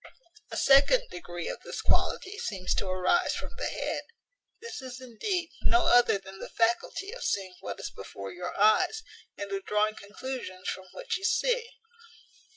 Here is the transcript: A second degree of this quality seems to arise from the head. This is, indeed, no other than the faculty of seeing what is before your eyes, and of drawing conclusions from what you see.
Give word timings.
A 0.49 0.57
second 0.57 1.03
degree 1.11 1.47
of 1.47 1.61
this 1.61 1.79
quality 1.83 2.39
seems 2.39 2.73
to 2.73 2.87
arise 2.87 3.35
from 3.35 3.51
the 3.59 3.67
head. 3.67 4.01
This 4.59 4.81
is, 4.81 4.99
indeed, 4.99 5.51
no 5.61 5.85
other 5.85 6.17
than 6.17 6.39
the 6.39 6.49
faculty 6.49 7.11
of 7.11 7.23
seeing 7.23 7.53
what 7.59 7.79
is 7.79 7.91
before 7.91 8.31
your 8.31 8.59
eyes, 8.59 9.03
and 9.37 9.51
of 9.51 9.63
drawing 9.65 9.93
conclusions 9.93 10.67
from 10.69 10.85
what 10.93 11.17
you 11.17 11.23
see. 11.23 11.69